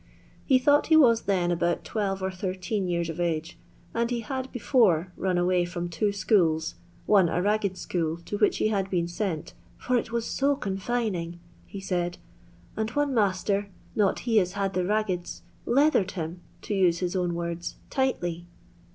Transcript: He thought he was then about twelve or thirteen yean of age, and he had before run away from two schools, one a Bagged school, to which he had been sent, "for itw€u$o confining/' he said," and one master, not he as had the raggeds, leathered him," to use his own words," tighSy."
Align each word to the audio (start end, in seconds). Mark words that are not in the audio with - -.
He 0.47 0.57
thought 0.57 0.87
he 0.87 0.95
was 0.97 1.25
then 1.29 1.51
about 1.51 1.83
twelve 1.83 2.23
or 2.23 2.31
thirteen 2.31 2.87
yean 2.87 3.07
of 3.11 3.19
age, 3.19 3.59
and 3.93 4.09
he 4.09 4.21
had 4.21 4.51
before 4.51 5.13
run 5.15 5.37
away 5.37 5.63
from 5.63 5.89
two 5.89 6.11
schools, 6.11 6.73
one 7.05 7.29
a 7.29 7.39
Bagged 7.39 7.77
school, 7.77 8.17
to 8.25 8.39
which 8.39 8.57
he 8.57 8.69
had 8.69 8.89
been 8.89 9.07
sent, 9.07 9.53
"for 9.77 10.01
itw€u$o 10.01 10.55
confining/' 10.55 11.37
he 11.67 11.79
said," 11.79 12.17
and 12.75 12.89
one 12.89 13.13
master, 13.13 13.69
not 13.95 14.21
he 14.21 14.39
as 14.39 14.53
had 14.53 14.73
the 14.73 14.85
raggeds, 14.85 15.43
leathered 15.67 16.09
him," 16.13 16.41
to 16.63 16.73
use 16.73 16.97
his 16.97 17.15
own 17.15 17.35
words," 17.35 17.75
tighSy." 17.91 18.45